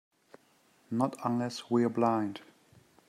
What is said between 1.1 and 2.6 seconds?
unless we're blind.